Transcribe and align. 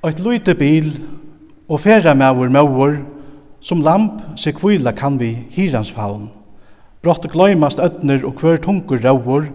Eit 0.00 0.20
lute 0.24 0.54
bil 0.56 0.86
og 1.68 1.82
ferra 1.82 2.14
maur 2.16 2.48
maur 2.48 2.94
som 3.60 3.82
lamp 3.84 4.22
se 4.40 4.54
kvila 4.56 4.94
kan 4.96 5.18
vi 5.20 5.34
hirans 5.52 5.90
faun. 5.92 6.30
Brått 7.04 7.28
gløymast 7.28 7.82
ödner 7.84 8.24
og 8.24 8.38
kvør 8.40 8.62
tungur 8.64 9.02
raur, 9.04 9.50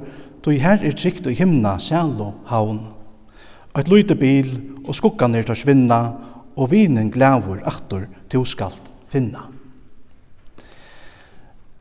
tog 0.45 0.61
her 0.61 0.85
er 0.85 0.93
trygt 0.93 1.25
og 1.25 1.33
himna 1.33 1.79
sælo 1.81 2.35
haun. 2.51 2.83
Eit 3.73 3.89
lute 3.89 4.13
bil 4.13 4.53
og 4.85 4.93
skukkan 4.93 5.33
er 5.33 5.49
tar 5.49 5.57
svinna, 5.57 6.01
og 6.55 6.69
vinen 6.71 7.09
glævur 7.11 7.65
aktor 7.65 8.05
til 8.29 8.45
skalt 8.45 8.93
finna. 9.09 9.49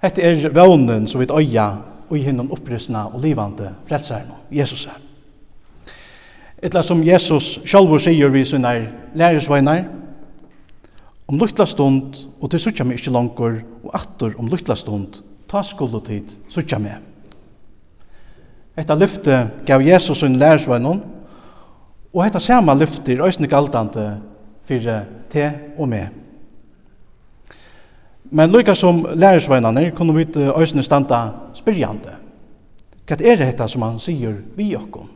Hette 0.02 0.24
er 0.24 0.48
vånen 0.56 1.04
som 1.06 1.20
vi 1.20 1.28
øya 1.28 1.68
og 2.08 2.16
i 2.16 2.24
hinnom 2.24 2.50
opprystna 2.52 3.10
og 3.12 3.20
livande 3.20 3.74
frelsaren, 3.88 4.32
Jesus 4.50 4.86
er. 4.86 5.13
Etla 6.64 6.80
som 6.82 7.02
Jesus 7.04 7.58
sjálfur 7.68 8.00
sier 8.00 8.30
vi 8.32 8.40
sina 8.48 8.70
lærersveinar, 9.14 9.82
om 11.28 11.38
luktla 11.38 11.66
stund, 11.68 12.22
og 12.40 12.50
til 12.50 12.60
suttja 12.60 12.84
meg 12.88 12.96
ikkje 12.96 13.12
langur, 13.12 13.58
og 13.84 13.90
attur 13.96 14.32
om 14.40 14.48
luktla 14.48 14.76
stund, 14.76 15.18
ta 15.48 15.60
skolotid, 15.60 16.30
suttja 16.48 16.78
meg. 16.80 17.02
Etta 18.80 18.96
lyfte 18.96 19.42
gav 19.68 19.84
Jesus 19.84 20.22
sin 20.24 20.38
lærersveinon, 20.40 21.02
og 22.14 22.22
etta 22.24 22.40
sama 22.40 22.72
lyfte 22.78 23.12
er 23.12 23.24
òsne 23.26 23.48
galdande 23.50 24.06
fyrir 24.64 25.04
te 25.32 25.50
og 25.76 25.90
meg. 25.92 26.06
Men 28.32 28.50
lukka 28.50 28.72
som 28.74 29.02
lærersveinane 29.04 29.90
kunne 29.92 30.16
vi 30.16 30.48
òsne 30.48 30.82
standa 30.82 31.26
spyrjande. 31.54 32.16
Hva 33.04 33.20
er 33.20 33.36
det 33.52 33.68
som 33.68 33.84
han 33.84 34.00
sier 34.00 34.40
vi 34.56 34.72
okkom? 34.76 35.12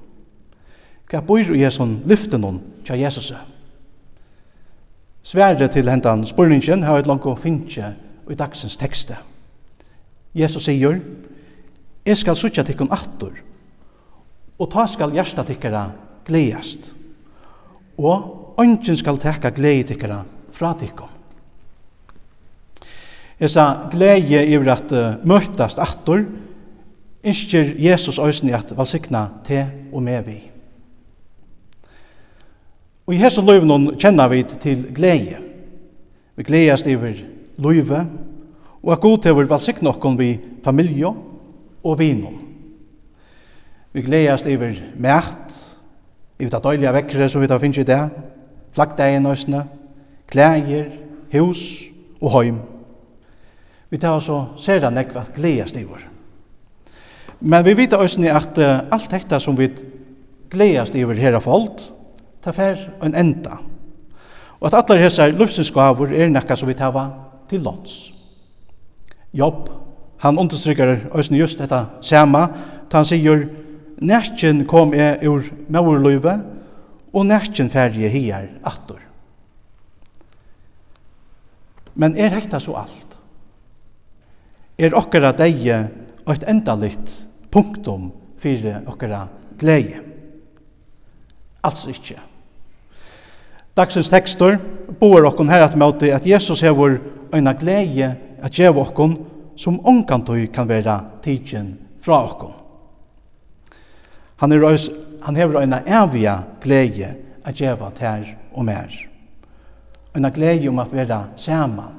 Hva 1.09 1.23
bor 1.25 1.41
i 1.41 1.63
Jesun 1.63 2.03
lyften 2.09 2.45
hon 2.45 2.61
tja 2.85 2.97
Jesus? 2.99 3.33
Svære 5.25 5.69
til 5.73 5.89
hentan 5.89 6.27
spurningen 6.29 6.85
har 6.85 7.01
et 7.01 7.09
langt 7.09 7.27
å 7.27 7.37
finne 7.37 7.95
i 8.29 8.37
dagsens 8.37 8.77
tekste. 8.77 9.17
Jesus 10.37 10.69
sier, 10.69 11.01
Jeg 12.05 12.17
skal 12.17 12.37
sutja 12.37 12.65
tikkun 12.65 12.93
attur, 12.93 13.41
og 14.59 14.71
ta 14.73 14.87
skal 14.89 15.13
hjärsta 15.13 15.45
tikkara 15.45 15.91
gleiast, 16.25 16.93
og 17.99 18.61
ønsken 18.61 18.97
skal 18.97 19.19
tekka 19.21 19.51
glei 19.53 19.83
tikkara 19.85 20.23
fra 20.53 20.75
tikkun. 20.79 21.09
Jeg 23.39 23.51
sa 23.51 23.89
glede 23.93 24.45
iver 24.51 24.73
at 24.73 24.93
uh, 24.93 25.19
møtast 25.25 25.79
attur, 25.79 26.25
innskjer 27.23 27.77
Jesus 27.79 28.19
òsni 28.19 28.55
at 28.57 28.73
valsikna 28.77 29.29
te 29.47 29.61
og 29.93 30.03
med 30.03 30.25
vi. 30.27 30.39
Og 33.09 33.15
i 33.17 33.23
hese 33.23 33.41
løyven 33.41 33.95
kjenner 33.97 34.29
vi 34.29 34.43
til 34.61 34.83
glede. 34.93 35.39
Vi 36.37 36.45
gledes 36.45 36.85
over 36.85 37.23
løyve, 37.57 38.03
og 38.83 38.93
at 38.93 39.01
god 39.01 39.25
hever 39.25 39.49
valsikk 39.49 39.81
nokkon 39.83 40.19
vi 40.19 40.35
familie 40.65 41.09
og 41.09 41.97
vinom. 41.99 42.37
Vi 43.97 44.05
gledes 44.05 44.45
over 44.45 44.77
mært, 45.01 45.57
iver 46.39 46.53
det 46.53 46.63
døylige 46.65 46.95
vekkere 46.99 47.33
som 47.33 47.41
vi 47.41 47.49
da 47.49 47.57
finnes 47.59 47.81
i 47.81 47.89
det, 47.89 48.03
flaggdeien 48.77 49.25
nøysene, 49.25 49.65
klæger, 50.29 50.93
hus 51.33 51.89
og 52.21 52.31
høym. 52.37 52.61
Vi 53.89 53.99
tar 53.99 54.21
oss 54.21 54.29
og 54.29 54.61
ser 54.61 54.85
det 54.85 54.93
nekva 54.93 55.25
gledes 55.33 55.73
iver. 55.73 56.05
Men 57.41 57.65
vi 57.65 57.73
vet 57.73 57.97
også 57.97 58.21
at 58.37 58.59
alt 58.93 59.11
dette 59.11 59.41
som 59.41 59.57
vi 59.57 59.73
gledes 60.53 60.93
over 60.93 61.17
her 61.17 61.41
av 61.41 61.49
folk, 61.49 61.89
ta 62.43 62.53
fer 62.53 62.79
en 63.03 63.15
enda. 63.15 63.59
Og 64.61 64.69
at 64.69 64.79
allar 64.81 65.03
hesar 65.03 65.35
lufsinsgavur 65.37 66.13
er 66.13 66.31
nekka 66.33 66.57
som 66.57 66.69
vi 66.69 66.77
tava 66.79 67.09
til 67.49 67.63
lands. 67.63 68.13
Jobb, 69.33 69.69
han 70.23 70.39
understrykker 70.39 71.11
òsne 71.15 71.39
just 71.39 71.59
detta 71.61 71.85
sama, 72.03 72.49
ta 72.91 73.03
han 73.03 73.09
sier, 73.09 73.47
Nærkjen 73.99 74.63
kom 74.71 74.93
jeg 74.95 75.27
ur 75.27 75.43
maurløyve, 75.69 76.37
og 77.13 77.27
nærkjen 77.27 77.71
færje 77.71 78.09
hier 78.09 78.47
attor. 78.63 79.01
Men 81.99 82.15
er 82.15 82.31
hekta 82.37 82.61
så 82.63 82.77
alt? 82.79 83.17
Er 84.79 84.95
okkara 84.95 85.33
deie 85.35 85.81
eit 86.29 86.45
endalikt 86.47 87.11
punktum 87.51 88.13
fyrir 88.39 88.85
okkara 88.87 89.25
gleie? 89.59 90.05
Altså 91.67 91.91
ikkje. 91.91 92.21
Dagsens 93.79 94.11
tekstur 94.11 94.57
boer 94.99 95.29
okkon 95.29 95.51
her 95.53 95.63
at 95.63 95.77
møte 95.79 96.11
at 96.11 96.25
Jesus 96.27 96.65
hevur 96.67 96.97
eina 97.35 97.53
glede 97.55 98.17
at 98.43 98.55
gjev 98.55 98.81
okkon 98.83 99.15
som 99.59 99.79
onkantu 99.87 100.35
kan 100.51 100.67
vera 100.67 100.97
tidsin 101.23 101.77
fra 102.03 102.25
okkon. 102.27 102.57
Han, 104.43 104.53
er, 104.53 104.67
han 105.23 105.39
hevur 105.39 105.61
eina 105.61 105.79
evige 105.87 106.35
glede 106.63 107.13
at 107.45 107.55
geva 107.55 107.91
tær 107.95 108.27
og 108.53 108.67
mer. 108.67 108.91
Eina 110.17 110.31
glede 110.35 110.69
om 110.69 110.83
at 110.83 110.93
vera 110.95 111.21
saman. 111.37 111.95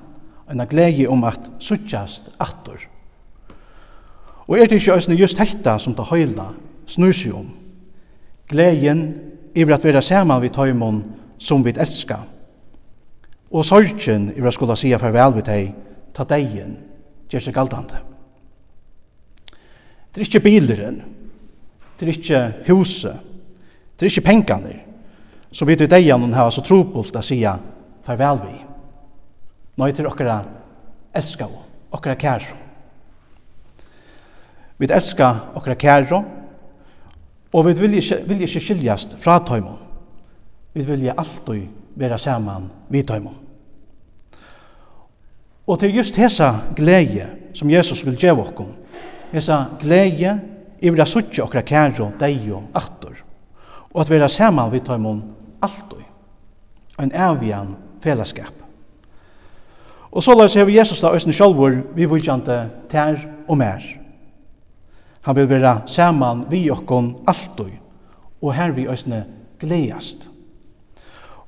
Eina 0.52 0.66
glede 0.68 1.08
om 1.08 1.24
at 1.24 1.48
suttjast 1.60 2.28
attor. 2.40 2.84
Og 4.50 4.58
er 4.58 4.68
det 4.68 4.82
ikke 4.82 4.98
òsne 4.98 5.16
just 5.16 5.40
hekta 5.40 5.78
som 5.80 5.96
ta 5.96 6.04
høyla 6.10 6.50
snur 6.90 7.16
seg 7.16 7.38
om? 7.38 7.50
Gleden 8.50 9.04
iver 9.56 9.78
at 9.78 9.86
vera 9.86 10.02
saman 10.02 10.42
vi 10.42 10.50
tøymon 10.52 11.04
som 11.40 11.64
vi 11.64 11.74
elska. 11.78 12.20
Og 13.50 13.66
sorgen, 13.66 14.30
i 14.36 14.44
hva 14.44 14.52
skulle 14.54 14.76
sige 14.78 15.00
farvel 15.02 15.40
vi 15.40 15.46
teg, 15.48 15.72
ta 16.14 16.26
degen, 16.28 16.76
gjør 17.30 17.46
seg 17.46 17.56
galdande. 17.56 18.04
Det 20.10 20.22
er 20.22 20.28
ikke 20.28 20.44
bileren, 20.44 21.02
det 21.98 22.06
er 22.06 22.14
ikke 22.14 22.44
huset, 22.70 23.26
det 23.96 24.06
er 24.06 24.12
ikke 24.12 24.28
pengene, 24.28 24.78
som 25.52 25.68
vi 25.68 25.78
til 25.78 25.90
degen 25.90 26.34
har 26.34 26.52
så 26.54 26.62
trobult 26.66 27.16
å 27.16 27.26
sige 27.26 27.56
farvel 28.06 28.42
vi. 28.46 28.56
Nå 29.78 29.88
er 29.88 29.96
det 29.96 30.08
okkara 30.10 30.42
elska 31.16 31.48
og 31.48 31.96
okkara 31.96 32.18
kære. 32.20 32.58
Vi 34.80 34.88
elska 34.88 35.30
okkara 35.56 35.76
kære, 35.76 36.24
og 37.54 37.66
vi 37.66 37.74
vil 37.80 37.98
ikke, 37.98 38.24
vil 38.28 38.42
ikke 38.46 38.62
skiljast 38.62 39.18
fra 39.20 39.40
tøymon. 39.46 39.89
Vi 40.74 40.82
vilja 40.82 41.14
alltid 41.18 41.68
vera 41.94 42.18
saman 42.18 42.70
vi 42.88 43.04
tøymon. 43.04 43.36
Og 45.68 45.80
til 45.80 45.96
just 45.96 46.18
hesa 46.18 46.54
gleie 46.76 47.28
som 47.54 47.70
Jesus 47.70 48.02
vil 48.06 48.18
djeva 48.18 48.42
okkom, 48.42 48.72
hesa 49.34 49.66
gleie 49.82 50.32
i 50.82 50.90
vera 50.90 51.06
suttje 51.06 51.44
okra 51.44 51.62
kæro, 51.62 52.12
og 52.20 52.64
aktor, 52.74 53.16
og 53.94 54.02
at 54.02 54.10
vera 54.10 54.28
saman 54.28 54.72
vi 54.72 54.80
tøymon 54.80 55.22
alltid, 55.62 56.06
en 57.00 57.12
avjan 57.12 57.76
fellesskap. 58.02 58.54
Og 60.12 60.24
så 60.24 60.34
lær 60.34 60.66
vi 60.66 60.78
Jesus 60.78 61.02
da 61.02 61.14
òsne 61.14 61.34
sjálfur, 61.34 61.84
vi 61.94 62.06
vujjante 62.10 62.70
tær 62.90 63.20
og 63.48 63.58
mer. 63.58 63.84
Han 65.22 65.36
vil 65.36 65.50
vera 65.50 65.82
saman 65.86 66.48
vi 66.50 66.70
okkom 66.72 67.14
alltid, 67.28 67.78
og 68.42 68.54
her 68.54 68.72
vi 68.72 68.88
østene 68.90 69.26
gleiast. 69.60 70.30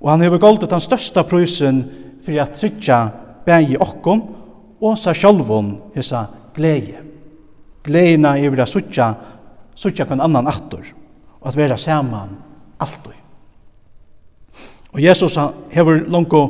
Og 0.02 0.10
han 0.10 0.22
hever 0.26 0.42
goldet 0.42 0.70
den 0.70 0.82
størsta 0.82 1.24
prysen 1.24 1.84
for 2.26 2.42
at 2.42 2.56
tryggja 2.58 3.02
bægi 3.46 3.78
okkon 3.82 4.22
og 4.82 4.98
sa 4.98 5.14
sjálvun 5.14 5.76
hessa 5.96 6.26
gleie. 6.56 7.02
Gleina 7.86 8.34
hever 8.38 8.64
a 8.64 8.68
suttja, 8.70 9.14
suttja 9.76 10.06
kvann 10.06 10.22
annan 10.22 10.50
attor 10.50 10.86
og 11.42 11.50
at 11.50 11.58
vera 11.58 11.78
saman 11.78 12.36
alltid. 12.82 13.18
Og 14.92 15.00
Jesus 15.02 15.38
hever 15.72 16.04
langko 16.12 16.42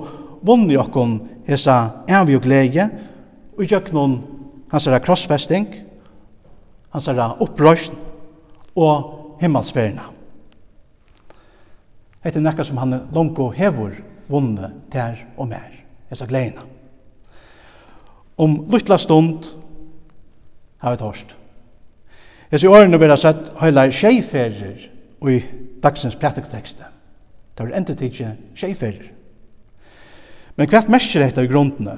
vunni 0.41 0.77
okkon 0.79 1.19
hessa 1.47 2.03
evig 2.09 2.39
og 2.39 2.47
gleie 2.47 2.87
og 3.57 3.67
gjøknon 3.67 4.15
hans 4.71 4.87
er 4.87 5.03
krossfesting, 5.03 5.67
hans 6.91 7.07
er 7.11 7.19
opprøysn 7.19 7.95
og 8.79 9.37
himmelsferna. 9.41 10.07
Hette 12.21 12.37
er 12.39 12.45
nekka 12.45 12.63
som 12.63 12.77
han 12.77 12.99
longo 13.13 13.49
hevur 13.55 13.95
vunne 14.29 14.71
der 14.93 15.17
og 15.37 15.49
mer. 15.49 15.69
Esa 16.11 16.25
gleina. 16.25 16.61
Om 18.37 18.65
luttla 18.71 18.97
stund 18.97 19.45
har 20.77 20.91
vi 20.91 21.01
torst. 21.01 21.35
Esa 22.51 22.69
årene 22.69 22.99
vera 22.99 23.17
sett 23.17 23.53
høylar 23.61 23.93
tjeiferer 23.95 24.87
i 25.29 25.39
dagsens 25.83 26.17
prætiktekste. 26.19 26.85
Det 27.57 27.65
var 27.65 27.75
enda 27.77 27.95
tidsi 27.95 28.27
tjeiferer. 28.55 29.11
Men 30.55 30.69
hvert 30.69 30.89
mersker 30.89 31.23
dette 31.23 31.43
i 31.43 31.49
grunnene? 31.49 31.97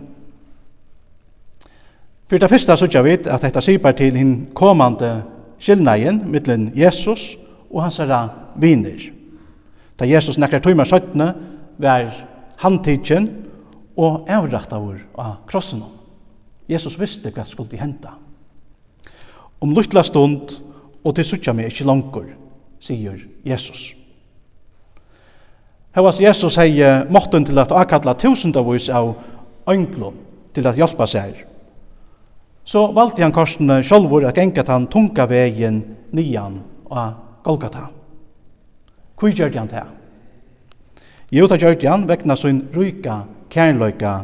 For 2.30 2.40
det 2.40 2.50
første 2.50 2.78
så 2.78 3.02
vi 3.04 3.18
at 3.18 3.42
dette 3.42 3.62
sier 3.62 3.92
til 3.98 4.16
hin 4.18 4.36
komande 4.56 5.24
skilnagen 5.60 6.24
mittlen 6.32 6.72
Jesus 6.76 7.36
og 7.70 7.84
hans 7.84 7.98
herra 7.98 8.28
viner. 8.56 9.10
Da 10.04 10.08
Jesus 10.10 10.36
nekkar 10.36 10.60
tøymar 10.60 10.84
søttene 10.84 11.30
var 11.80 12.10
handtidsen 12.60 13.24
og 13.96 14.26
avrattavur 14.28 14.98
av 15.16 15.38
krossen. 15.48 15.80
Jesus 16.68 16.98
visste 17.00 17.32
hva 17.32 17.46
skulle 17.48 17.80
henta. 17.80 18.12
Om 19.64 19.72
luttla 19.72 20.04
stund 20.04 20.58
og 21.08 21.16
til 21.16 21.30
suttja 21.30 21.56
meg 21.56 21.72
ikkje 21.72 21.88
langkur, 21.88 22.28
sier 22.84 23.24
Jesus. 23.48 23.94
Hevas 25.96 26.20
Jesus 26.20 26.60
hei 26.60 26.84
måtten 27.08 27.48
til 27.48 27.64
at 27.64 27.72
akkalla 27.72 28.20
tusendavus 28.20 28.92
av 28.92 29.16
ønglom 29.72 30.20
til 30.52 30.68
at 30.68 30.84
hjelpa 30.84 31.08
seg. 31.08 31.46
Så 32.68 32.90
valgte 32.92 33.24
han 33.24 33.32
korsene 33.32 33.80
sjolvor 33.88 34.28
at 34.28 34.36
gengat 34.36 34.68
han 34.68 34.92
tunga 34.92 35.32
vegin 35.32 35.80
nian 36.12 36.60
av 36.92 37.40
Golgata. 37.48 38.03
Hvor 39.24 39.32
gjør 39.32 39.54
han 39.56 39.70
det? 39.72 39.82
Jo, 41.32 41.46
det 41.48 41.62
gjør 41.62 41.78
han 41.88 42.02
vekna 42.10 42.36
sin 42.36 42.58
ryka 42.76 43.22
kjernløyka 43.54 44.18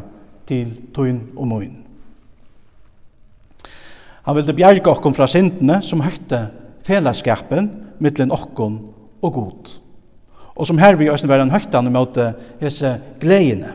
til 0.44 0.74
tøyn 0.92 1.22
og 1.40 1.48
møyn. 1.48 1.78
Han 4.28 4.36
ville 4.36 4.56
bjerge 4.58 4.92
okkom 4.92 5.16
fra 5.16 5.24
sintene 5.24 5.78
som 5.80 6.04
høyte 6.04 6.42
fellesskapen 6.84 7.70
mittlen 8.04 8.28
okkom 8.36 8.76
og 9.24 9.32
god. 9.38 9.72
Og 10.52 10.68
som 10.68 10.84
her 10.84 11.00
vi 11.00 11.08
også 11.08 11.32
være 11.32 11.48
en 11.48 11.54
høyttan 11.56 11.88
i 11.88 11.94
måte 11.96 12.28
hese 12.60 12.92
gledene 13.24 13.72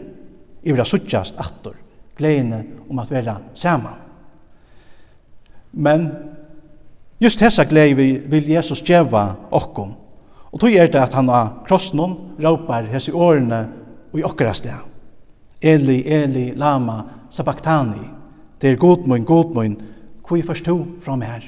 i 0.62 0.78
vera 0.78 0.86
suttjast 0.86 1.42
attor, 1.42 1.74
gledene 2.22 2.62
om 2.86 3.02
at 3.02 3.10
vera 3.10 3.40
saman. 3.58 3.98
Men 5.74 6.12
just 7.18 7.42
hese 7.42 7.66
glede 7.66 7.98
vil 8.30 8.56
Jesus 8.60 8.86
djeva 8.86 9.32
okkom 9.50 10.05
Og 10.56 10.62
tog 10.64 10.72
er 10.72 10.88
det 10.88 11.02
at 11.02 11.14
han 11.18 11.28
av 11.28 11.66
krossen 11.68 12.16
råpar 12.40 12.88
hese 12.88 13.12
årene 13.12 13.66
og 14.14 14.22
i 14.22 14.24
okkara 14.24 14.54
sted. 14.56 14.86
Eli, 15.60 16.00
Eli, 16.08 16.54
lama, 16.56 17.02
Sabaktani, 17.30 18.16
Det 18.60 18.70
er 18.72 18.78
god 18.78 19.06
mun, 19.08 19.26
god 19.26 19.54
mun, 19.54 19.76
hvor 20.28 20.38
jeg 20.38 20.46
forstå 20.46 20.76
fra 21.04 21.16
meg 21.20 21.28
her. 21.28 21.44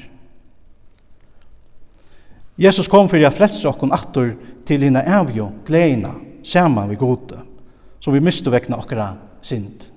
Jesus 2.57 2.89
kom 2.91 3.07
for 3.09 3.17
å 3.21 3.31
frelse 3.31 3.67
okkon 3.69 3.93
attor 3.95 4.33
til 4.67 4.83
hina 4.83 5.05
avjo, 5.17 5.47
gleina, 5.65 6.11
saman 6.43 6.89
vi 6.89 6.99
gode, 6.99 7.39
som 7.99 8.13
vi 8.13 8.21
miste 8.21 8.51
vekna 8.51 8.77
okra 8.77 9.13
sind. 9.41 9.87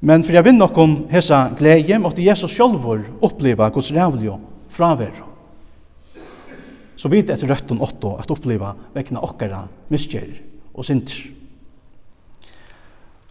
Men 0.00 0.24
for 0.26 0.34
å 0.34 0.42
vinne 0.42 0.66
okkon 0.66 1.04
hesa 1.12 1.44
gleie 1.56 2.00
måtte 2.02 2.24
Jesus 2.24 2.50
sjolvor 2.50 3.04
oppleva 3.22 3.70
Guds 3.70 3.92
rævljo 3.94 4.40
fraveru 4.68 5.31
så 6.96 7.10
vidt 7.12 7.30
etter 7.32 7.50
røtten 7.50 7.80
åtto 7.82 8.16
at 8.20 8.30
oppleva 8.30 8.74
vekna 8.94 9.22
okkara 9.24 9.64
miskjer 9.92 10.28
og 10.72 10.86
sinter. 10.86 11.30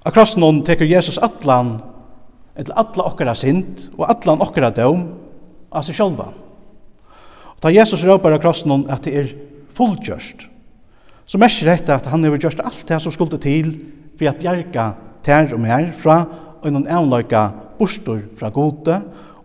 Akross 0.07 0.37
noen 0.41 0.63
teker 0.65 0.89
Jesus 0.89 1.19
atlan 1.21 1.75
etter 2.57 2.73
atla 2.77 3.05
okkara 3.11 3.35
sint 3.37 3.87
og 3.97 4.07
atlan 4.09 4.41
okkara 4.43 4.71
døm 4.75 5.05
av 5.71 5.85
seg 5.85 5.97
sjálva. 5.99 6.31
Og 6.31 7.61
da 7.63 7.73
Jesus 7.73 8.03
råpar 8.07 8.35
akross 8.35 8.65
noen 8.65 8.87
at 8.91 9.05
det 9.05 9.13
er 9.19 9.33
fullgjørst, 9.77 10.47
så 11.29 11.39
merker 11.39 11.69
dette 11.69 11.95
at 11.95 12.09
han 12.11 12.25
har 12.25 12.35
gjørst 12.35 12.63
alt 12.65 12.81
det 12.89 12.97
som 12.99 13.13
skulle 13.13 13.39
til 13.39 13.75
for 14.17 14.27
at 14.27 14.41
bjerga 14.41 14.87
tær 15.23 15.53
og 15.53 15.61
mer 15.63 15.91
fra 15.95 16.23
og 16.61 16.73
noen 16.73 16.89
bostor 17.79 18.19
fra 18.37 18.49
gode 18.53 18.97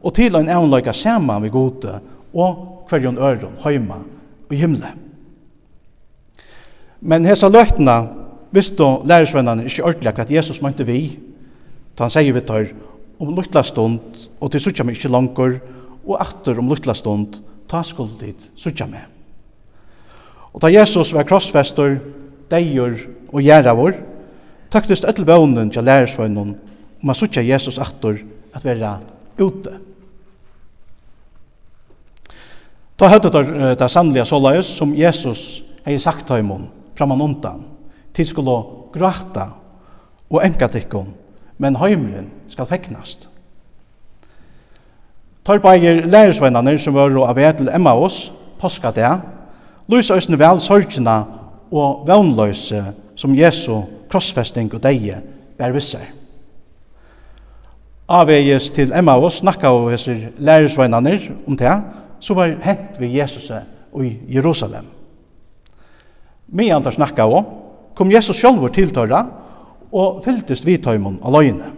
og 0.02 0.14
til 0.14 0.36
en 0.36 0.50
avløyka 0.52 0.92
sema 0.92 1.38
med 1.40 1.52
gode 1.54 2.00
og 2.36 2.86
hverjon 2.90 3.18
øron 3.18 3.58
heima 3.64 4.02
og 4.50 4.56
himle. 4.56 4.92
Men 7.00 7.24
hesa 7.24 7.48
løgtene 7.48 7.96
visste 8.54 8.84
lærersvennene 9.04 9.66
ikke 9.66 9.84
ordentlig 9.84 10.14
hva 10.16 10.26
Jesus 10.30 10.62
mente 10.62 10.86
vi, 10.86 11.18
da 11.96 12.06
han 12.06 12.12
sier 12.12 12.34
vi 12.34 12.44
tar 12.44 12.70
om 13.20 13.32
luttla 13.34 13.62
stund, 13.64 14.28
og 14.40 14.52
til 14.52 14.60
suttja 14.60 14.84
meg 14.84 14.98
ikke 14.98 15.12
langkur, 15.12 15.58
og 16.06 16.20
atter 16.20 16.58
om 16.60 16.68
luttla 16.68 16.94
stund, 16.94 17.40
ta 17.68 17.82
skuld 17.82 18.20
dit 18.20 18.50
suttja 18.56 18.86
meg. 18.88 19.06
Og 20.52 20.62
da 20.62 20.70
Jesus 20.72 21.12
var 21.12 21.26
krossfester, 21.28 21.98
deir 22.50 23.00
og 23.32 23.42
gjerra 23.42 23.74
vår, 23.76 23.96
taktist 24.70 25.04
öll 25.08 25.26
vånen 25.26 25.72
til 25.72 25.84
lærersvøgnen 25.84 26.54
om 27.02 27.10
a 27.10 27.14
suttja 27.16 27.42
Jesus 27.42 27.78
atter 27.78 28.22
at 28.54 28.64
vera 28.64 28.98
ute. 29.38 29.72
Ta 32.96 33.10
høttet 33.12 33.32
der 33.32 33.74
det 33.76 33.90
sannlige 33.92 34.24
såleis 34.24 34.68
som 34.78 34.94
Jesus 34.96 35.62
hei 35.84 35.98
sagt 36.00 36.26
til 36.26 36.44
mun, 36.44 36.68
framan 36.96 37.20
undan, 37.20 37.60
til 38.14 38.26
skulle 38.26 38.56
gråta 38.94 39.50
og 40.30 40.40
enka 40.42 40.66
tikkun, 40.72 41.12
men 41.58 41.76
heimren 41.76 42.30
skal 42.48 42.66
feknast. 42.66 43.28
Tar 45.46 45.60
beier 45.62 46.00
lærersvennerne 46.08 46.78
som 46.78 46.96
var 46.96 47.12
og 47.14 47.28
aved 47.30 47.60
til 47.60 47.68
Emmaus, 47.70 48.32
påska 48.58 48.90
det, 48.90 49.12
lys 49.92 50.10
òsne 50.10 50.38
vel 50.40 50.60
sorgina 50.60 51.20
og 51.70 52.06
vannløse 52.08 52.80
som 53.14 53.36
Jesu 53.36 53.84
krossfesting 54.10 54.72
og 54.74 54.82
deie 54.82 55.20
bær 55.58 55.76
visser. 55.76 56.02
Avveies 58.08 58.70
til 58.70 58.92
Emmaus 58.94 59.42
snakka 59.42 59.70
og 59.70 59.92
hesser 59.92 60.32
lærersvennerne 60.38 61.18
om 61.46 61.56
det, 61.56 61.76
så 62.20 62.34
var 62.34 62.56
hent 62.62 63.00
vi 63.00 63.14
Jesus 63.18 63.50
i 64.02 64.18
Jerusalem. 64.28 64.86
Medan 66.46 66.84
der 66.84 66.94
snakka 66.94 67.26
av, 67.26 67.44
kom 67.94 68.10
Jesus 68.12 68.38
sjálfur 68.38 68.70
til 68.72 68.92
tøyra 68.94 69.24
og 69.92 70.22
fylltist 70.24 70.66
vi 70.66 70.76
tøymon 70.78 71.18
av 71.24 71.34
løgene. 71.34 71.72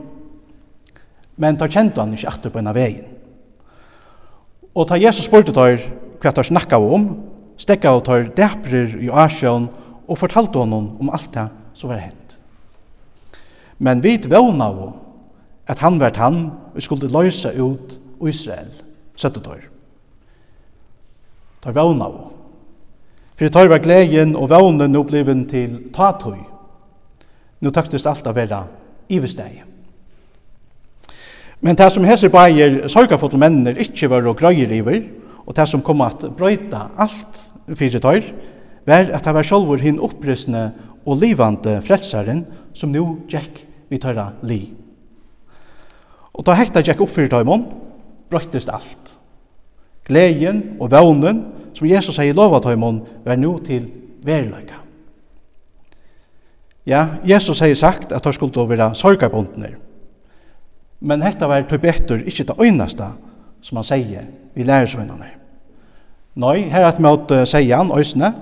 Men 1.39 1.57
der 1.57 1.71
kjente 1.71 2.03
han 2.03 2.13
ikke 2.15 2.29
etter 2.33 2.53
på 2.53 2.61
en 2.61 2.71
av 2.71 2.77
veien. 2.77 3.07
Og 4.75 4.89
ta 4.89 4.99
Jesus 4.99 5.29
spurte 5.29 5.55
tøyr 5.55 5.81
hva 6.19 6.33
der 6.35 6.47
snakka 6.47 6.81
om, 6.83 7.11
stekka 7.59 7.95
av 7.95 8.03
tøyr 8.07 8.29
deprir 8.35 8.99
i 8.99 9.11
asjøen 9.11 9.69
og 10.09 10.19
fortalte 10.19 10.59
honom 10.59 10.97
om 11.01 11.13
alt 11.15 11.31
det 11.35 11.47
som 11.79 11.93
var 11.93 12.03
hent. 12.03 12.39
Men 13.79 14.03
vi 14.03 14.17
vevna 14.27 14.69
av 14.73 14.83
at 15.71 15.83
han 15.85 16.01
vært 16.01 16.19
han 16.19 16.49
og 16.75 16.83
skulle 16.83 17.11
løysa 17.13 17.53
ut 17.55 17.99
Israel, 18.27 18.71
søttetøyr 19.15 19.69
tar 21.63 21.77
vevna 21.77 22.09
av. 22.09 22.19
For 23.39 23.53
tar 23.55 23.71
var 23.71 23.83
gleden 23.83 24.35
og 24.37 24.51
vevnen 24.51 24.93
nå 24.93 25.05
bliven 25.07 25.45
til 25.51 25.77
tatøy. 25.95 26.41
Nå 27.63 27.71
taktist 27.75 28.07
alt 28.07 28.27
av 28.27 28.37
vera 28.39 28.65
ivesteg. 29.11 29.65
Men 31.61 31.79
det 31.79 31.89
som 31.91 32.07
heser 32.07 32.31
bæger 32.31 32.85
sorgafotel 32.91 33.41
mennene 33.43 33.75
ikkje 33.83 34.11
var 34.11 34.27
og 34.31 34.39
grøyer 34.39 34.71
iver, 34.75 35.01
og 35.47 35.57
det 35.57 35.67
som 35.71 35.83
kom 35.83 36.03
at 36.07 36.27
brøyta 36.39 36.89
alt 36.99 37.41
fyrir 37.75 38.03
tøyr, 38.03 38.27
var 38.87 39.11
at 39.15 39.25
det 39.25 39.35
var 39.35 39.47
sjolvor 39.47 39.83
hinn 39.83 39.99
opprysne 40.03 40.69
og 41.05 41.19
livande 41.23 41.79
frelsaren 41.85 42.45
som 42.77 42.93
nu 42.93 43.25
gikk 43.31 43.65
vi 43.91 43.99
tøyra 43.99 44.31
li. 44.47 44.61
Og 46.39 46.47
da 46.47 46.55
hekta 46.55 46.85
gikk 46.85 47.03
opp 47.03 47.11
fyrir 47.15 47.31
tøymon, 47.33 47.67
brøytist 48.31 48.71
alt. 48.71 49.18
Gleien 50.09 50.63
og 50.81 50.91
vånen, 50.93 51.45
som 51.77 51.89
Jesus 51.89 52.17
sier 52.17 52.33
i 52.33 52.37
lovatøymon, 52.37 53.03
var 53.25 53.37
nu 53.37 53.59
til 53.65 53.87
verløyka. 54.25 54.81
Ja, 56.89 57.21
Jesus 57.29 57.61
sier 57.61 57.77
sagt 57.77 58.13
at 58.17 58.25
han 58.25 58.33
skulle 58.33 58.69
være 58.69 58.95
sorgarbundner. 58.97 59.77
Men 61.01 61.23
hetta 61.23 61.47
var 61.47 61.67
til 61.69 61.79
betur 61.83 62.23
ikke 62.25 62.47
det 62.49 62.57
øyneste 62.59 63.11
som 63.63 63.77
han 63.79 63.87
sier 63.87 64.31
vi 64.55 64.65
lærersvinnerne. 64.67 65.35
Nei, 66.39 66.69
her 66.71 66.87
at 66.87 67.01
mot 67.03 67.31
uh, 67.35 67.43
sier 67.47 67.77
han 67.77 67.93
øysene, 67.95 68.33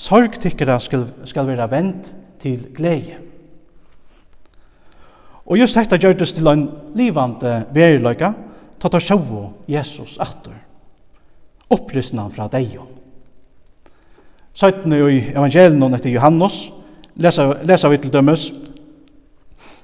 sorg 0.00 0.38
tykkere 0.40 0.78
skal, 0.80 1.08
skal 1.28 1.48
være 1.50 1.70
vendt 1.70 2.12
til 2.40 2.62
glede. 2.74 3.18
Og 5.50 5.58
just 5.58 5.76
hetta 5.76 5.98
det 5.98 6.28
til 6.28 6.46
en 6.46 6.68
livande 6.94 7.64
veriløyga, 7.74 8.32
tatt 8.80 8.94
av 8.94 9.02
sjå 9.02 9.20
Jesus 9.68 10.16
atter 10.22 10.54
opprystnan 11.70 12.32
fra 12.34 12.48
deion. 12.52 12.88
Søytene 14.54 14.98
i 15.08 15.20
evangelien 15.30 15.94
etter 15.94 16.12
Johannes, 16.12 16.66
lesa, 17.16 17.46
lesa 17.64 17.88
vi 17.88 18.00
til 18.02 18.12
dømes, 18.12 18.50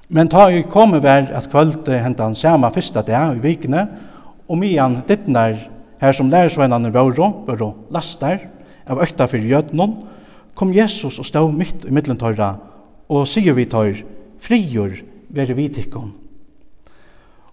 men 0.09 0.29
ta 0.31 0.49
i 0.51 0.65
komme 0.71 1.01
vær 1.03 1.31
at 1.35 1.49
kvöld 1.51 1.89
hentan 1.91 2.35
sama 2.35 2.71
fyrsta 2.75 3.03
dag 3.07 3.39
i 3.39 3.43
vikene, 3.43 3.87
og 4.47 4.59
mian 4.59 5.01
dittnar 5.09 5.57
her 6.03 6.13
som 6.15 6.31
lærersvennene 6.31 6.93
våre, 6.95 7.31
våre 7.47 7.73
lastar, 7.95 8.39
av 8.87 9.01
økta 9.03 9.27
fyrir 9.31 9.57
jødnon, 9.57 9.97
kom 10.55 10.73
Jesus 10.75 11.19
og 11.19 11.27
stå 11.27 11.43
mitt 11.51 11.85
i 11.85 11.93
middelen 11.93 12.21
og 13.09 13.27
sier 13.29 13.55
vi 13.55 13.67
tøyr, 13.67 14.05
frigjør 14.43 15.03
vere 15.35 15.55
vitikon. 15.55 16.15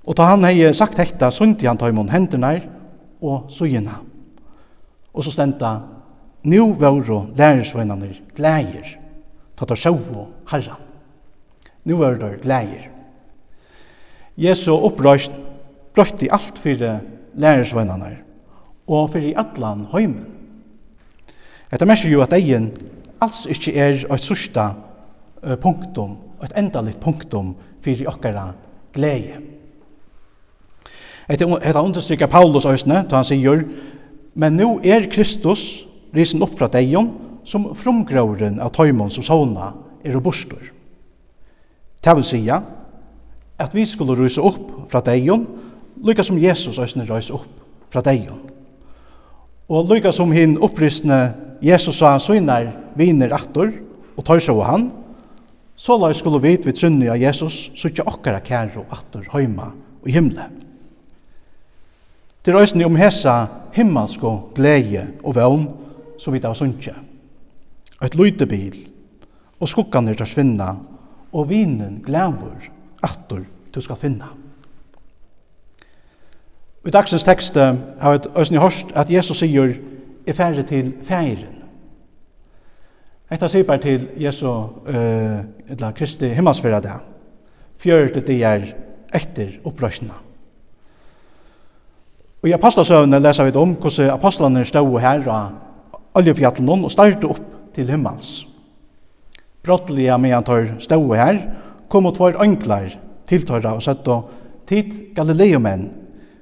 Og 0.03 0.15
ta 0.17 0.27
han 0.27 0.43
hei 0.43 0.73
sagt 0.73 0.99
hekta, 0.99 1.31
sundi 1.31 1.67
han 1.67 1.77
tøymon 1.77 2.11
hendunar 2.11 2.61
og 3.21 3.49
sujina. 3.53 4.12
Og 5.13 5.23
så 5.23 5.31
stenta, 5.31 5.77
nu 6.43 6.73
våro 6.73 7.25
lærersvennerne 7.37 8.15
glæger, 8.35 8.97
ta 9.57 9.65
ta 9.65 9.89
og 9.89 10.31
herran. 10.51 10.81
Nu 11.85 11.97
våro 11.97 12.17
der 12.17 12.37
glæger. 12.41 12.89
Jesu 14.37 14.73
opprøst 14.73 15.31
brøtti 15.93 16.27
alt 16.31 16.59
fyrir 16.59 16.99
lærersvennerne 17.35 18.17
og 18.87 19.09
fyrir 19.09 19.37
allan 19.37 19.85
høymen. 19.91 20.25
Etter 21.73 21.85
merker 21.85 22.09
jo 22.09 22.21
at 22.21 22.33
egen 22.33 22.71
alls 23.21 23.45
ikkje 23.49 23.73
er 23.73 24.03
eit 24.11 24.21
sørsta 24.21 24.73
punktum, 25.61 26.17
eit 26.43 26.53
endalit 26.57 26.99
punktum 27.01 27.55
fyrir 27.81 28.09
okkara 28.11 28.51
glæge. 28.93 29.39
Etter 31.29 31.81
understrykker 31.81 32.27
Paulus 32.27 32.65
òsne, 32.65 33.03
da 33.09 33.15
han 33.15 33.25
sier 33.25 33.63
Men 34.33 34.57
nu 34.57 34.79
er 34.83 35.09
Kristus 35.11 35.83
risen 36.13 36.41
opp 36.45 36.55
fra 36.57 36.69
deion 36.71 37.11
som 37.45 37.71
frumgrauren 37.77 38.59
av 38.63 38.71
tøymon 38.73 39.11
som 39.13 39.25
såna 39.25 39.73
er 40.03 40.15
robustor. 40.15 40.71
Det 42.03 42.15
vil 42.17 42.25
sija 42.27 42.61
at 43.61 43.75
vi 43.75 43.85
skulle 43.87 44.17
rysa 44.17 44.43
opp 44.43 44.89
fra 44.91 45.03
deion, 45.05 45.45
lykka 46.03 46.25
som 46.25 46.39
Jesus 46.41 46.79
òsne 46.81 47.05
rysa 47.07 47.37
opp 47.37 47.61
fra 47.93 48.01
deion. 48.03 48.41
Og 49.69 49.87
lykka 49.89 50.11
som 50.11 50.33
hinn 50.35 50.57
oppristne 50.61 51.19
Jesus 51.63 52.01
sa 52.01 52.17
søgnar 52.19 52.71
viner 52.99 53.31
attor 53.33 53.71
og 54.17 54.25
tøysa 54.27 54.53
og 54.53 54.65
han, 54.67 54.89
så 55.75 55.95
la 55.97 56.11
skulle 56.13 56.41
vi 56.43 56.57
vid 56.57 56.75
trunni 56.77 57.07
av 57.09 57.21
Jesus 57.21 57.69
sutja 57.79 58.05
okkara 58.09 58.43
kæro 58.43 58.83
attor 58.93 59.25
høyma 59.31 59.71
og 60.03 60.11
himle. 60.11 60.49
Det 62.43 62.53
røysni 62.53 62.83
om 62.85 62.97
hesa 62.99 63.62
himmelsko 63.73 64.53
glede 64.55 65.07
og 65.23 65.35
vevn 65.35 65.67
så 66.21 66.31
vidt 66.31 66.45
av 66.45 66.55
sunnkje. 66.57 66.93
Et 68.03 68.15
lute 68.19 68.45
bil, 68.49 68.75
og 69.59 69.69
skukkaner 69.69 70.17
tar 70.17 70.29
svinna, 70.29 70.73
og 71.33 71.49
vinen 71.49 72.01
glævur 72.05 72.69
attor 73.03 73.41
du 73.73 73.81
skal 73.81 73.99
finna. 73.99 74.29
I 76.83 76.91
dagsens 76.91 77.23
tekst 77.23 77.55
har 77.55 78.11
vi 78.11 78.29
øsni 78.41 78.59
hørt 78.59 78.91
at 78.95 79.11
Jesus 79.11 79.39
sier 79.39 79.71
er 80.27 80.35
færre 80.35 80.63
til 80.67 80.93
feiren. 81.03 81.63
Hetta 83.31 83.47
sier 83.49 83.65
bare 83.65 83.81
til 83.81 84.09
Jesu, 84.19 84.47
uh, 84.47 85.39
eller 85.67 85.95
Kristi 85.95 86.29
himmelsfæra 86.35 86.81
det. 86.83 86.99
Fjørte 87.81 88.21
det 88.21 88.43
er 88.43 88.67
etter 89.15 89.57
opprørsna. 89.65 90.13
Og 92.43 92.49
i 92.49 92.55
apostelsøvnene 92.57 93.21
leser 93.23 93.47
vi 93.47 93.55
om 93.55 93.77
hvordan 93.79 94.09
apostlene 94.11 94.65
stod 94.67 94.97
her 94.99 95.23
av 95.31 96.17
oljefjallen 96.19 96.83
og 96.83 96.91
startet 96.91 97.23
opp 97.23 97.45
til 97.73 97.87
himmels. 97.87 98.41
Brottlige 99.63 100.17
medan 100.19 100.43
tar 100.43 100.67
stod 100.83 101.15
her, 101.15 101.39
kom 101.87 102.09
og 102.09 102.17
tvær 102.17 102.41
ønklar 102.43 102.91
tiltøyra 103.31 103.77
og 103.77 103.83
søtt 103.85 104.07
og 104.11 104.27
tid 104.67 105.15
Galileomenn, 105.15 105.87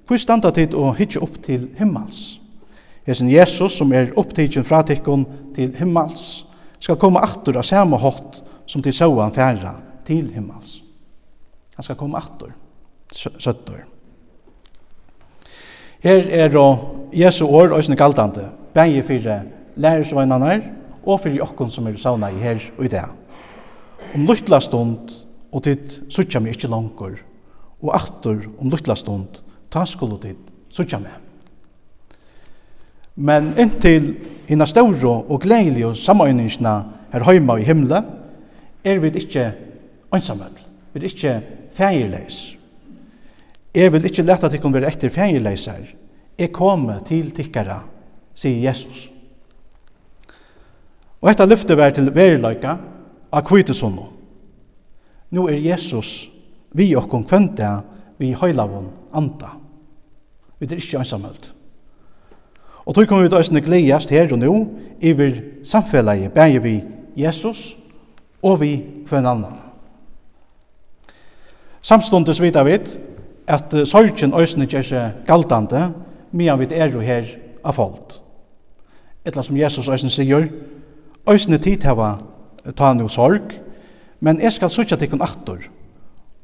hvor 0.08 0.18
standa 0.18 0.50
tid 0.56 0.74
og 0.74 0.96
hitje 0.98 1.22
opp 1.22 1.38
til 1.46 1.70
himmels. 1.78 2.40
Hesen 3.06 3.30
Jesus, 3.30 3.78
som 3.78 3.94
er 3.94 4.10
opptidgen 4.18 4.66
fra 4.66 4.82
tikkun 4.86 5.28
til 5.56 5.76
himmels, 5.78 6.48
skal 6.82 6.98
komme 6.98 7.22
aftur 7.22 7.62
av 7.62 7.66
samme 7.68 8.02
hot 8.02 8.42
som 8.66 8.82
til 8.82 8.94
søvan 8.94 9.34
færa 9.38 9.78
til 10.08 10.34
himmels. 10.34 10.80
Han 11.78 11.86
skal 11.86 11.98
komme 12.00 12.18
attur, 12.18 12.56
søttur. 13.14 13.86
Her 16.02 16.30
er 16.30 16.48
då 16.48 16.78
Jesu 17.14 17.46
år 17.46 17.74
og 17.76 17.84
sin 17.84 17.96
galdande, 17.96 18.50
bægi 18.74 19.02
fyrir 19.02 19.42
lærersveinarnar 19.76 20.62
og 21.06 21.20
fyrir 21.20 21.44
okkon 21.44 21.70
som 21.70 21.88
er 21.88 21.98
sauna 21.98 22.30
i 22.32 22.40
her 22.42 22.58
og 22.78 22.86
i 22.86 22.88
det. 22.88 23.04
Om 24.16 24.26
luttla 24.26 24.60
stund, 24.60 25.12
og 25.52 25.64
tid 25.64 26.10
suttja 26.10 26.40
meg 26.40 26.56
ikkje 26.56 26.70
langkur, 26.72 27.20
og 27.82 27.96
aftur 27.96 28.48
om 28.60 28.70
luttla 28.70 28.96
stund, 28.96 29.44
ta 29.72 29.86
skulu 29.86 30.18
tid 30.18 30.40
suttja 30.72 31.00
meg. 31.00 31.14
Men 33.16 33.54
inntil 33.60 34.16
hina 34.48 34.66
stauro 34.66 35.26
og 35.30 35.42
gledelige 35.42 35.88
og 35.88 35.98
samøyningsna 35.98 36.74
her 37.12 37.28
heima 37.28 37.60
i 37.60 37.68
himle, 37.68 38.02
er 38.84 39.00
vi 39.00 39.12
ikkje 39.12 39.52
ansamøll, 40.12 40.58
vi 40.94 41.00
er 41.00 41.06
ikkje 41.12 41.36
feirleis. 41.78 42.58
Jeg 43.76 43.94
vil 43.94 44.06
ikke 44.06 44.26
lette 44.28 44.48
at 44.48 44.52
dere 44.52 44.74
være 44.74 44.92
etter 44.92 45.10
feierleiser. 45.14 45.94
Jeg 46.40 46.52
kommer 46.52 47.00
til 47.08 47.32
tikkara, 47.32 47.80
sier 48.36 48.60
Jesus. 48.68 49.10
Og 51.22 51.30
dette 51.30 51.46
løftet 51.46 51.78
vær 51.78 51.94
til 51.96 52.10
veriløyka 52.16 52.76
av 53.32 53.46
kvitesommer. 53.48 54.10
Nå 55.32 55.48
er 55.48 55.62
Jesus 55.62 56.28
vi 56.76 56.90
og 56.96 57.08
konvente 57.12 57.68
vi 58.20 58.34
høylavån 58.36 58.90
anta. 59.16 59.54
Vi 60.60 60.68
er 60.68 60.80
ikke 60.80 61.00
ansamhølt. 61.02 61.54
Og 62.86 62.96
tog 62.96 63.08
kommer 63.08 63.24
vi 63.24 63.30
til 63.30 63.40
østene 63.40 63.62
gledast 63.62 64.10
her 64.10 64.32
og 64.34 64.42
nå 64.42 64.56
iver 65.02 65.38
samfellet 65.64 66.32
bæger 66.34 66.60
vi 66.60 66.82
Jesus 67.16 67.78
og 68.42 68.60
vi 68.62 68.72
for 69.08 69.18
en 69.18 69.26
annan. 69.26 69.58
Samstundes 71.82 72.42
vidt 72.42 72.56
av 72.56 72.66
vidt 72.66 72.98
at 73.52 73.74
sorgen 73.90 74.34
øsne 74.38 74.68
gjør 74.70 74.86
seg 74.88 75.24
galtande, 75.28 75.90
mye 76.32 76.56
vi 76.62 76.70
er 76.76 76.94
jo 76.94 77.04
her 77.04 77.28
av 77.64 77.76
folk. 77.76 78.16
Etla 79.26 79.44
som 79.44 79.58
Jesus 79.58 79.90
øsne 79.92 80.10
sier, 80.10 80.48
øsne 81.30 81.60
tid 81.62 81.84
hava 81.86 82.16
ta 82.78 82.94
no 82.94 83.10
sorg, 83.12 83.54
men 84.22 84.40
jeg 84.42 84.54
skal 84.56 84.72
sutja 84.72 84.98
tikkun 84.98 85.22
aktor, 85.22 85.66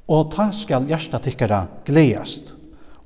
og 0.07 0.31
ta 0.33 0.49
skal 0.51 0.87
hjärsta 0.89 1.19
tikkara 1.23 1.65
gleast, 1.85 2.53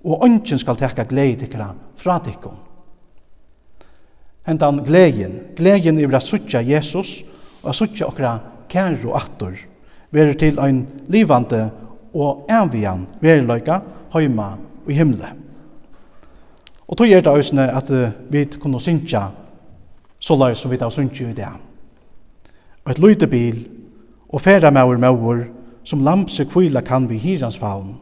og 0.04 0.26
ønsken 0.26 0.60
skal 0.60 0.80
tekka 0.80 1.06
glei 1.10 1.36
tikkara 1.38 1.72
fra 2.00 2.20
tikkun. 2.24 2.58
Hentan 4.48 4.82
gleden, 4.86 5.38
gleden 5.58 6.00
i 6.02 6.08
å 6.08 6.24
sutja 6.24 6.64
Jesus, 6.66 7.22
og 7.62 7.70
at 7.70 7.78
sutja 7.78 8.08
okra 8.10 8.40
kæro 8.72 9.14
aktor, 9.14 9.54
verer 10.12 10.34
til 10.34 10.58
ein 10.60 10.86
livande 11.12 11.70
og 12.14 12.48
envian 12.50 13.08
veriløyka 13.22 13.80
heima 14.14 14.56
og 14.86 14.94
himle. 14.94 15.32
Og 16.88 16.98
tog 16.98 17.08
er 17.08 17.24
det 17.24 17.32
òsne 17.32 17.70
at 17.72 17.90
vi 18.30 18.46
kunne 18.60 18.80
synsja 18.80 19.30
så 20.20 20.36
lai 20.36 20.56
som 20.56 20.72
vi 20.72 20.78
da 20.78 20.90
synsja 20.92 21.30
i 21.30 21.38
det. 21.38 21.48
Og 22.86 22.92
et 22.92 23.00
løyte 23.00 23.28
bil 23.28 23.64
og 24.30 24.42
færa 24.42 24.72
maur 24.72 24.98
maur 24.98 25.46
som 25.84 26.04
lampse 26.04 26.46
kvila 26.46 26.82
kan 26.82 27.08
vi 27.10 27.18
hirans 27.18 27.58
faun. 27.58 27.96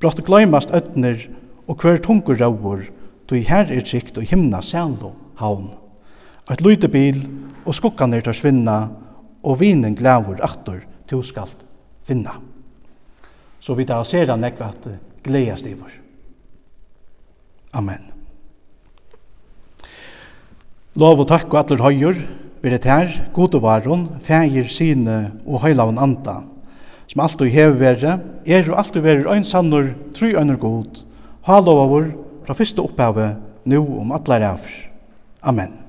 Brått 0.00 0.22
gløymast 0.24 0.70
ötner 0.70 1.28
og 1.66 1.80
hver 1.80 1.98
tungur 2.02 2.38
rauur 2.40 2.84
du 3.30 3.36
her 3.36 3.66
er 3.70 3.80
trygt 3.86 4.18
og 4.18 4.24
himna 4.26 4.60
sælo 4.60 5.12
haun. 5.38 5.70
Og 6.48 6.52
et 6.52 6.90
bil 6.90 7.28
og 7.64 7.74
skukkan 7.74 8.14
er 8.14 8.20
tar 8.20 8.34
svinna 8.34 8.88
og 9.42 9.60
vinen 9.60 9.94
glævur 9.94 10.42
aktor 10.42 10.80
du 11.10 11.22
skalt 11.22 11.66
finna. 12.04 12.49
Så 13.60 13.76
vi 13.76 13.86
tar 13.88 14.04
sera 14.08 14.36
nekva 14.40 14.70
at 14.72 14.88
gledes 15.24 15.64
i 15.68 15.74
vår. 15.76 15.92
Amen. 17.76 18.06
Lov 20.98 21.22
og 21.22 21.28
takk 21.30 21.52
og 21.52 21.60
atler 21.60 21.84
høyer, 21.84 22.16
vi 22.60 22.72
er 22.72 22.82
her, 22.84 23.12
god 23.32 23.54
og 23.56 23.62
varon, 23.64 24.08
fægir, 24.20 24.66
sine 24.68 25.30
og 25.46 25.62
høylaven 25.62 26.00
anda, 26.02 26.40
som 27.08 27.22
alt 27.24 27.40
og 27.40 27.52
hever 27.52 27.78
være, 27.78 28.16
er 28.44 28.68
og 28.72 28.78
alt 28.82 28.98
og 28.98 29.06
være 29.06 29.36
øyn 29.36 29.46
sannur, 29.46 29.92
tru 30.16 30.34
øyner 30.34 30.58
god, 30.60 31.04
ha 31.46 31.60
lov 31.60 31.84
av 31.84 31.94
vår, 31.94 32.10
fra 32.44 32.58
fyrste 32.58 32.84
opphavet, 32.84 33.38
nu 33.64 33.80
om 34.00 34.12
atler 34.16 34.44
avr. 34.50 34.74
Amen. 35.40 35.79